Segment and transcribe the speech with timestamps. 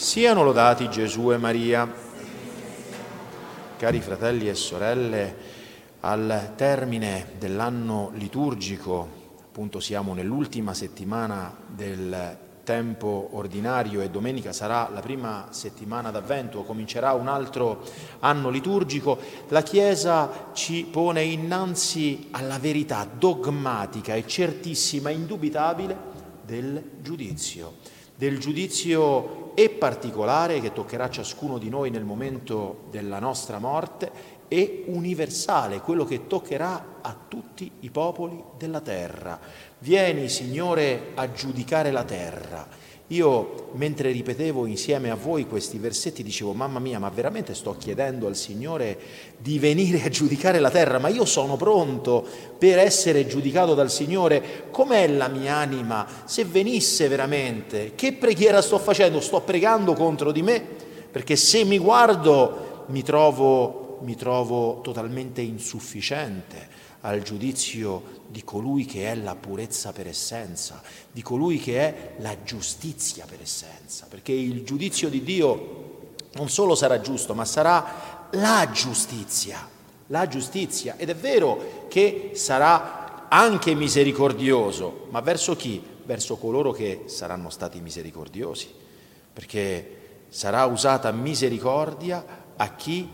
[0.00, 1.86] Siano lodati Gesù e Maria.
[3.76, 5.36] Cari fratelli e sorelle,
[6.00, 9.06] al termine dell'anno liturgico,
[9.44, 17.12] appunto siamo nell'ultima settimana del tempo ordinario e domenica sarà la prima settimana d'avvento, comincerà
[17.12, 17.82] un altro
[18.20, 25.94] anno liturgico, la Chiesa ci pone innanzi alla verità dogmatica e certissima, indubitabile
[26.42, 33.58] del giudizio, del giudizio e particolare che toccherà ciascuno di noi nel momento della nostra
[33.58, 34.12] morte
[34.46, 39.40] e universale, quello che toccherà a tutti i popoli della terra.
[39.78, 42.68] Vieni, Signore, a giudicare la terra.
[43.10, 48.28] Io, mentre ripetevo insieme a voi questi versetti, dicevo, mamma mia, ma veramente sto chiedendo
[48.28, 48.96] al Signore
[49.36, 52.24] di venire a giudicare la terra, ma io sono pronto
[52.56, 54.68] per essere giudicato dal Signore.
[54.70, 56.06] Com'è la mia anima?
[56.24, 59.20] Se venisse veramente, che preghiera sto facendo?
[59.20, 60.64] Sto pregando contro di me?
[61.10, 69.10] Perché se mi guardo mi trovo, mi trovo totalmente insufficiente al giudizio di colui che
[69.10, 74.64] è la purezza per essenza, di colui che è la giustizia per essenza, perché il
[74.64, 75.88] giudizio di Dio
[76.34, 79.68] non solo sarà giusto, ma sarà la giustizia,
[80.08, 80.96] la giustizia.
[80.96, 85.82] Ed è vero che sarà anche misericordioso, ma verso chi?
[86.04, 88.68] Verso coloro che saranno stati misericordiosi,
[89.32, 92.24] perché sarà usata misericordia
[92.56, 93.08] a chi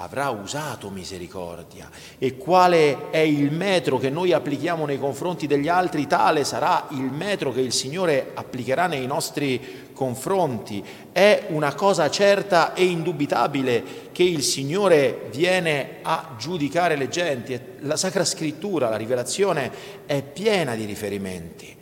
[0.00, 6.06] avrà usato misericordia e quale è il metro che noi applichiamo nei confronti degli altri,
[6.06, 10.82] tale sarà il metro che il Signore applicherà nei nostri confronti.
[11.12, 17.60] È una cosa certa e indubitabile che il Signore viene a giudicare le genti.
[17.80, 19.70] La Sacra Scrittura, la rivelazione
[20.06, 21.76] è piena di riferimenti.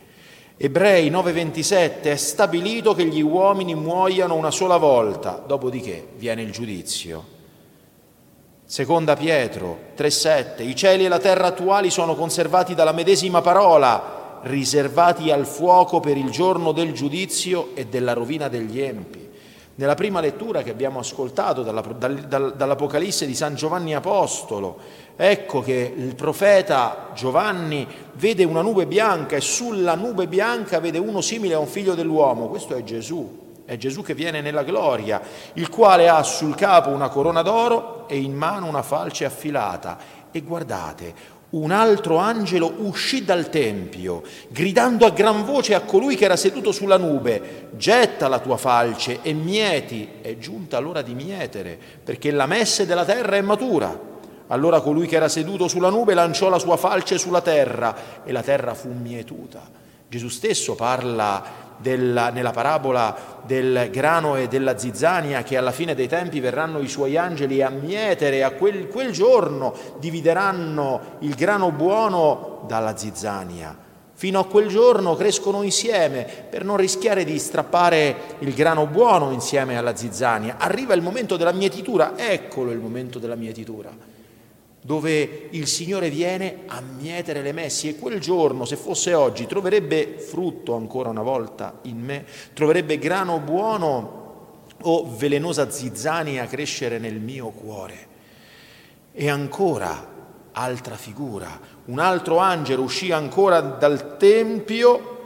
[0.57, 7.38] Ebrei 9:27 è stabilito che gli uomini muoiano una sola volta, dopodiché viene il giudizio.
[8.69, 15.31] Seconda Pietro 3:7 I cieli e la terra attuali sono conservati dalla medesima parola, riservati
[15.31, 19.27] al fuoco per il giorno del giudizio e della rovina degli empi.
[19.73, 24.77] Nella prima lettura che abbiamo ascoltato dall'Apocalisse di San Giovanni Apostolo,
[25.15, 27.87] ecco che il profeta Giovanni
[28.17, 32.49] vede una nube bianca e sulla nube bianca vede uno simile a un figlio dell'uomo,
[32.49, 35.21] questo è Gesù è Gesù che viene nella gloria,
[35.53, 39.99] il quale ha sul capo una corona d'oro e in mano una falce affilata.
[40.31, 41.13] E guardate,
[41.49, 46.71] un altro angelo uscì dal tempio, gridando a gran voce a colui che era seduto
[46.71, 52.47] sulla nube, getta la tua falce e mieti, è giunta l'ora di mietere, perché la
[52.47, 54.07] messe della terra è matura.
[54.47, 58.41] Allora colui che era seduto sulla nube lanciò la sua falce sulla terra e la
[58.41, 59.88] terra fu mietuta.
[60.09, 66.07] Gesù stesso parla della, nella parabola del grano e della zizzania che alla fine dei
[66.07, 72.63] tempi verranno i suoi angeli a mietere, a quel, quel giorno divideranno il grano buono
[72.67, 73.87] dalla zizzania.
[74.13, 79.77] Fino a quel giorno crescono insieme per non rischiare di strappare il grano buono insieme
[79.77, 80.55] alla zizzania.
[80.57, 84.17] Arriva il momento della mietitura, eccolo il momento della mietitura
[84.81, 90.17] dove il Signore viene a mietere le messi e quel giorno, se fosse oggi, troverebbe
[90.19, 94.17] frutto ancora una volta in me, troverebbe grano buono
[94.81, 98.07] o velenosa zizzania crescere nel mio cuore.
[99.11, 100.17] E ancora,
[100.51, 105.17] altra figura, un altro angelo uscì ancora dal Tempio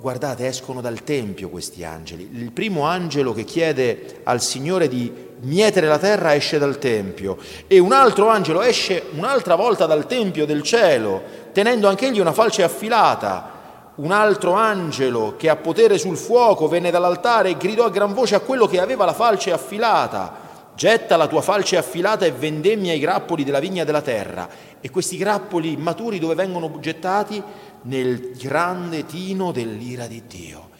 [0.00, 2.30] Guardate, escono dal Tempio questi angeli.
[2.32, 7.36] Il primo angelo che chiede al Signore di mietere la terra esce dal Tempio
[7.66, 11.20] e un altro angelo esce un'altra volta dal Tempio del cielo,
[11.52, 13.56] tenendo anch'egli una falce affilata.
[13.96, 18.36] Un altro angelo che ha potere sul fuoco venne dall'altare e gridò a gran voce
[18.36, 20.46] a quello che aveva la falce affilata.
[20.78, 24.48] Getta la tua falce affilata e vendemmia i grappoli della vigna della terra.
[24.80, 27.42] E questi grappoli maturi dove vengono gettati?
[27.82, 30.70] nel grande tino dell'ira di Dio.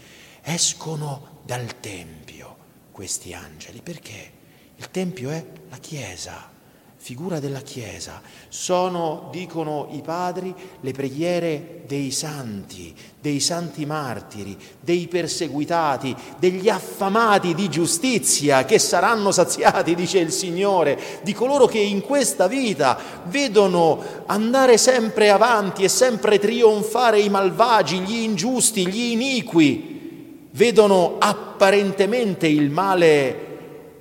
[0.42, 2.56] Escono dal Tempio
[2.90, 4.32] questi angeli perché
[4.76, 6.56] il Tempio è la Chiesa
[7.00, 15.06] figura della Chiesa, sono, dicono i padri, le preghiere dei santi, dei santi martiri, dei
[15.06, 22.02] perseguitati, degli affamati di giustizia che saranno saziati, dice il Signore, di coloro che in
[22.02, 30.48] questa vita vedono andare sempre avanti e sempre trionfare i malvagi, gli ingiusti, gli iniqui,
[30.50, 33.46] vedono apparentemente il male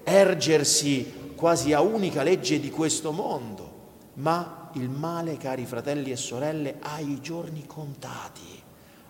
[0.04, 3.76] ergersi quasi a unica legge di questo mondo,
[4.16, 8.62] ma il male, cari fratelli e sorelle, ha i giorni contati,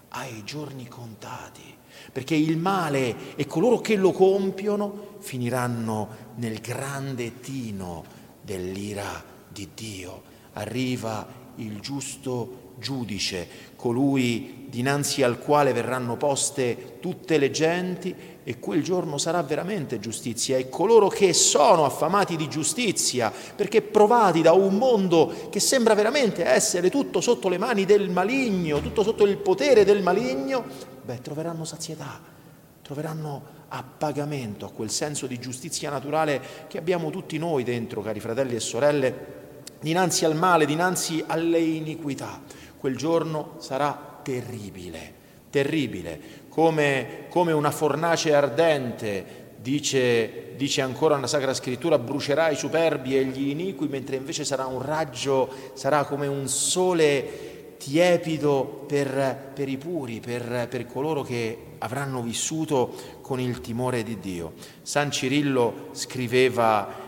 [0.09, 1.75] ha i giorni contati.
[2.11, 8.03] perché il male e coloro che lo compiono finiranno nel grande tino
[8.41, 10.21] dell'ira di Dio.
[10.57, 11.25] Arriva
[11.55, 18.13] il giusto giudice, colui dinanzi al quale verranno poste tutte le genti
[18.43, 20.57] e quel giorno sarà veramente giustizia.
[20.57, 26.45] E coloro che sono affamati di giustizia, perché provati da un mondo che sembra veramente
[26.45, 30.63] essere tutto sotto le mani del maligno, tutto sotto il potere del maligno,
[31.03, 32.19] beh, troveranno sazietà,
[32.81, 38.55] troveranno appagamento a quel senso di giustizia naturale che abbiamo tutti noi dentro, cari fratelli
[38.55, 39.45] e sorelle,
[39.79, 42.41] dinanzi al male, dinanzi alle iniquità.
[42.77, 45.13] Quel giorno sarà terribile,
[45.49, 46.19] terribile,
[46.49, 53.25] come, come una fornace ardente, dice, dice, ancora la Sacra Scrittura, brucerà i superbi e
[53.25, 59.77] gli iniqui, mentre invece sarà un raggio, sarà come un sole tiepido per, per i
[59.77, 64.53] puri, per, per coloro che avranno vissuto con il timore di Dio.
[64.81, 67.06] San Cirillo scriveva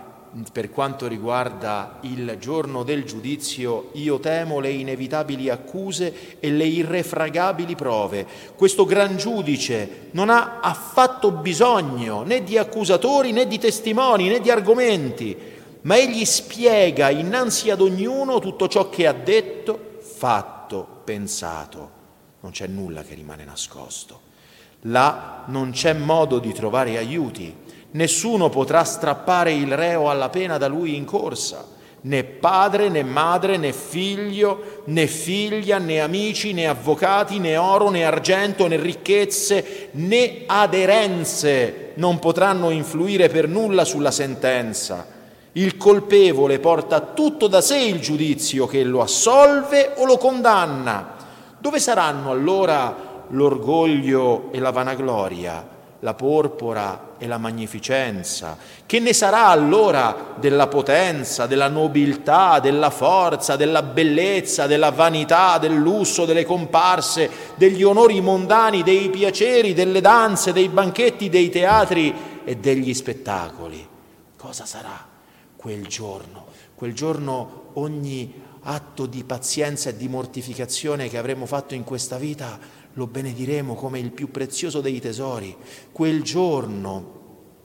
[0.51, 7.75] per quanto riguarda il giorno del giudizio, io temo le inevitabili accuse e le irrefragabili
[7.75, 8.27] prove.
[8.55, 14.51] Questo gran giudice non ha affatto bisogno né di accusatori né di testimoni né di
[14.51, 15.35] argomenti,
[15.81, 21.97] ma egli spiega innanzi ad ognuno tutto ciò che ha detto, fatto, pensato.
[22.41, 24.27] Non c'è nulla che rimane nascosto.
[24.83, 27.53] Là non c'è modo di trovare aiuti,
[27.91, 31.65] nessuno potrà strappare il reo alla pena da lui in corsa,
[32.01, 38.05] né padre, né madre, né figlio, né figlia, né amici, né avvocati, né oro, né
[38.05, 45.17] argento, né ricchezze, né aderenze non potranno influire per nulla sulla sentenza.
[45.53, 51.17] Il colpevole porta tutto da sé il giudizio che lo assolve o lo condanna.
[51.57, 55.67] Dove saranno allora l'orgoglio e la vanagloria,
[55.99, 58.57] la porpora e la magnificenza.
[58.85, 65.75] Che ne sarà allora della potenza, della nobiltà, della forza, della bellezza, della vanità, del
[65.75, 72.13] lusso, delle comparse, degli onori mondani, dei piaceri, delle danze, dei banchetti, dei teatri
[72.45, 73.87] e degli spettacoli?
[74.37, 75.05] Cosa sarà
[75.55, 76.45] quel giorno?
[76.75, 82.59] Quel giorno ogni atto di pazienza e di mortificazione che avremo fatto in questa vita
[82.99, 85.55] lo benediremo come il più prezioso dei tesori.
[85.93, 87.18] Quel giorno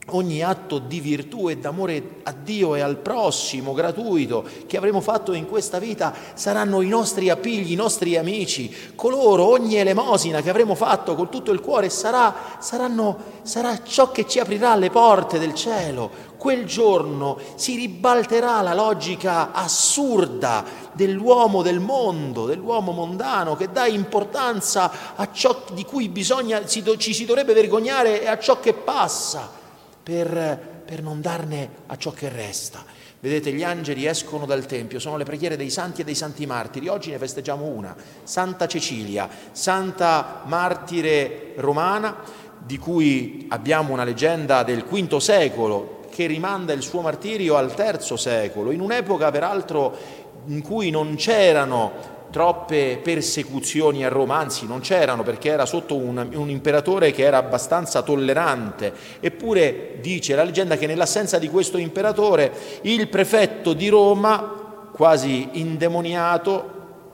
[0.09, 5.33] ogni atto di virtù e d'amore a Dio e al prossimo gratuito che avremo fatto
[5.33, 10.75] in questa vita saranno i nostri appigli, i nostri amici, coloro, ogni elemosina che avremo
[10.75, 15.55] fatto con tutto il cuore sarà, saranno, sarà ciò che ci aprirà le porte del
[15.55, 16.33] cielo.
[16.37, 25.15] Quel giorno si ribalterà la logica assurda dell'uomo del mondo, dell'uomo mondano che dà importanza
[25.15, 29.63] a ciò di cui bisogna, ci si dovrebbe vergognare e a ciò che passa
[30.05, 32.85] per, per non darne a ciò che resta.
[33.19, 36.89] Vedete, gli angeli escono dal Tempio, sono le preghiere dei santi e dei santi martiri.
[36.89, 42.17] Oggi ne festeggiamo una, Santa Cecilia, santa martire romana,
[42.59, 48.15] di cui abbiamo una leggenda del V secolo che rimanda il suo martirio al III
[48.15, 49.97] secolo, in un'epoca peraltro
[50.45, 56.27] in cui non c'erano troppe persecuzioni a Roma, anzi non c'erano perché era sotto un,
[56.33, 58.93] un, imperatore che era abbastanza tollerante.
[59.19, 62.51] Eppure dice la leggenda che nell'assenza di questo imperatore
[62.81, 66.73] il prefetto di Roma, quasi indemoniato,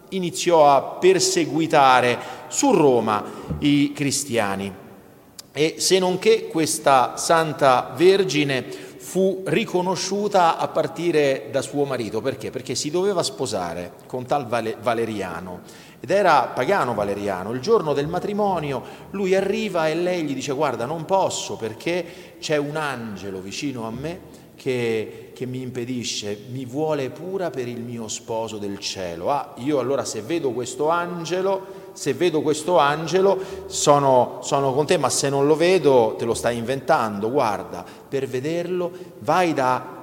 [0.09, 3.23] iniziò a perseguitare su Roma
[3.59, 4.73] i cristiani.
[5.53, 12.21] E se non che questa Santa Vergine fu riconosciuta a partire da suo marito.
[12.21, 12.51] Perché?
[12.51, 15.61] Perché si doveva sposare con tal Valeriano
[15.99, 17.51] ed era pagano Valeriano.
[17.51, 22.57] Il giorno del matrimonio lui arriva e lei gli dice guarda non posso perché c'è
[22.57, 24.19] un angelo vicino a me
[24.55, 29.31] che, che, mi impedisce, mi vuole pura per il mio sposo del cielo.
[29.31, 34.97] Ah, io allora se vedo questo angelo se vedo questo angelo sono, sono con te,
[34.97, 40.00] ma se non lo vedo te lo stai inventando, guarda, per vederlo vai da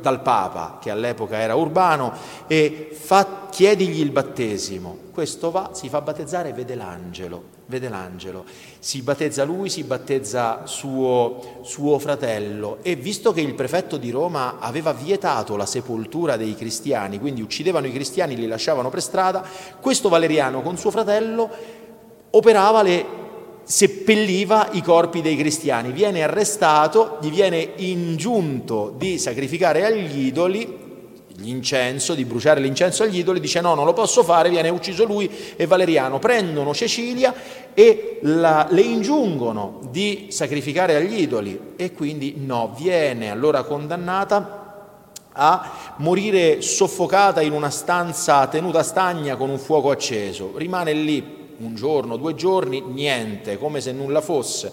[0.00, 2.12] dal Papa, che all'epoca era urbano,
[2.46, 4.96] e fa, chiedigli il battesimo.
[5.12, 8.44] Questo va, si fa battezzare e vede l'angelo, vede l'angelo.
[8.78, 14.58] Si battezza lui, si battezza suo, suo fratello e visto che il prefetto di Roma
[14.58, 19.44] aveva vietato la sepoltura dei cristiani, quindi uccidevano i cristiani, li lasciavano per strada,
[19.80, 21.50] questo Valeriano con suo fratello
[22.30, 23.19] operava le
[23.62, 30.88] seppelliva i corpi dei cristiani, viene arrestato, gli viene ingiunto di sacrificare agli idoli,
[31.36, 35.30] l'incenso, di bruciare l'incenso agli idoli, dice no, non lo posso fare, viene ucciso lui
[35.56, 36.18] e Valeriano.
[36.18, 37.34] Prendono Cecilia
[37.74, 44.58] e la, le ingiungono di sacrificare agli idoli e quindi no, viene allora condannata
[45.32, 50.52] a morire soffocata in una stanza tenuta stagna con un fuoco acceso.
[50.56, 54.72] Rimane lì un giorno, due giorni, niente, come se nulla fosse.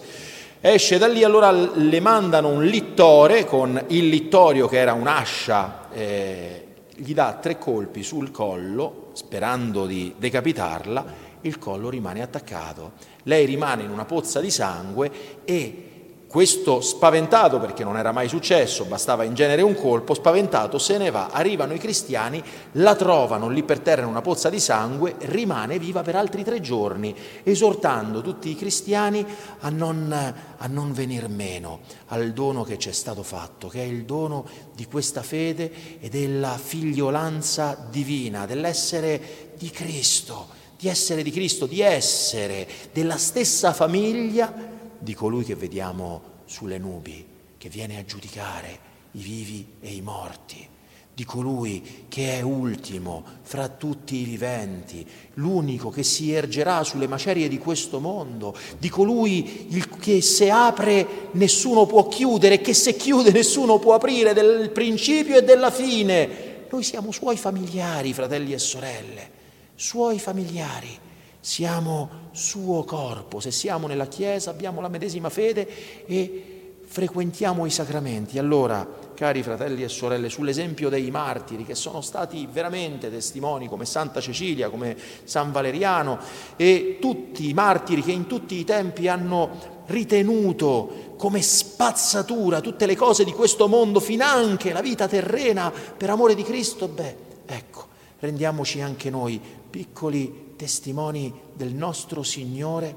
[0.60, 6.66] Esce da lì, allora le mandano un littore con il littorio che era un'ascia, eh,
[6.96, 12.92] gli dà tre colpi sul collo, sperando di decapitarla, il collo rimane attaccato.
[13.24, 15.10] Lei rimane in una pozza di sangue
[15.44, 15.87] e
[16.28, 21.10] questo spaventato, perché non era mai successo, bastava in genere un colpo, spaventato se ne
[21.10, 22.42] va, arrivano i cristiani,
[22.72, 26.60] la trovano lì per terra in una pozza di sangue, rimane viva per altri tre
[26.60, 29.24] giorni, esortando tutti i cristiani
[29.60, 33.86] a non, a non venir meno al dono che ci è stato fatto, che è
[33.86, 41.30] il dono di questa fede e della figliolanza divina, dell'essere di Cristo, di essere di
[41.30, 44.67] Cristo, di essere della stessa famiglia
[44.98, 47.24] di colui che vediamo sulle nubi,
[47.56, 50.66] che viene a giudicare i vivi e i morti,
[51.14, 57.48] di colui che è ultimo fra tutti i viventi, l'unico che si ergerà sulle macerie
[57.48, 59.66] di questo mondo, di colui
[60.00, 65.42] che se apre nessuno può chiudere che se chiude nessuno può aprire, del principio e
[65.42, 66.66] della fine.
[66.70, 69.30] Noi siamo suoi familiari, fratelli e sorelle,
[69.74, 71.06] suoi familiari
[71.40, 78.38] siamo suo corpo, se siamo nella Chiesa abbiamo la medesima fede e frequentiamo i sacramenti.
[78.38, 84.20] Allora, cari fratelli e sorelle, sull'esempio dei martiri che sono stati veramente testimoni come Santa
[84.20, 86.18] Cecilia, come San Valeriano
[86.56, 92.96] e tutti i martiri che in tutti i tempi hanno ritenuto come spazzatura tutte le
[92.96, 97.86] cose di questo mondo, finanche la vita terrena per amore di Cristo, beh, ecco,
[98.20, 102.96] rendiamoci anche noi piccoli testimoni del nostro Signore,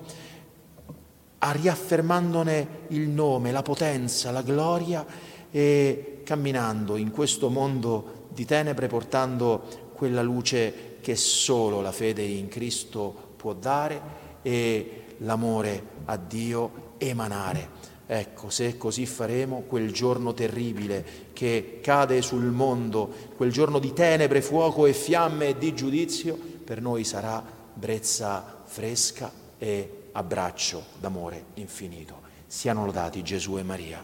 [1.38, 5.06] a riaffermandone il nome, la potenza, la gloria
[5.50, 12.48] e camminando in questo mondo di tenebre portando quella luce che solo la fede in
[12.48, 14.01] Cristo può dare
[14.41, 17.80] e l'amore a Dio emanare.
[18.06, 24.41] Ecco, se così faremo, quel giorno terribile che cade sul mondo, quel giorno di tenebre,
[24.41, 32.21] fuoco e fiamme e di giudizio, per noi sarà brezza fresca e abbraccio d'amore infinito.
[32.47, 34.01] Siano lodati Gesù e Maria.